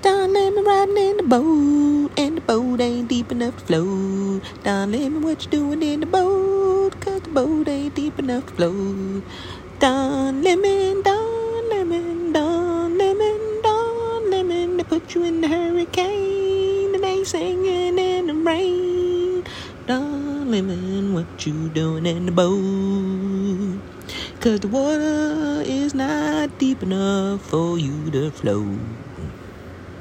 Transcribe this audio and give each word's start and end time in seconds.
Don 0.00 0.32
Lemon 0.32 0.64
riding 0.64 0.96
in 0.96 1.16
the 1.16 1.22
boat, 1.24 2.12
and 2.16 2.36
the 2.36 2.40
boat 2.40 2.80
ain't 2.80 3.08
deep 3.08 3.32
enough 3.32 3.56
to 3.56 3.64
float. 3.64 4.42
Don 4.62 4.92
Lemon, 4.92 5.22
what 5.22 5.44
you 5.44 5.50
doing 5.50 5.82
in 5.82 5.98
the 5.98 6.06
boat? 6.06 7.00
Cause 7.00 7.22
the 7.22 7.30
boat 7.30 7.66
ain't 7.66 7.96
deep 7.96 8.16
enough 8.16 8.46
to 8.46 8.54
float. 8.54 9.24
Don 9.80 10.40
Lemon, 10.40 11.02
Don 11.02 11.68
Lemon, 11.70 12.32
Don 12.32 12.96
Lemon, 12.96 13.60
Don 13.64 14.30
Lemon, 14.30 14.76
they 14.76 14.84
put 14.84 15.16
you 15.16 15.24
in 15.24 15.40
the 15.40 15.48
hurricane, 15.48 16.94
and 16.94 17.02
they 17.02 17.24
singing 17.24 17.98
in 17.98 18.28
the 18.28 18.34
rain. 18.34 19.42
Don 19.88 20.48
Lemon, 20.48 21.12
what 21.12 21.44
you 21.44 21.70
doing 21.70 22.06
in 22.06 22.26
the 22.26 22.32
boat? 22.32 23.80
Cause 24.40 24.60
the 24.60 24.68
water 24.68 25.60
is 25.66 25.92
not 25.92 26.56
deep 26.60 26.84
enough 26.84 27.42
for 27.42 27.76
you 27.76 28.12
to 28.12 28.30
float. 28.30 28.78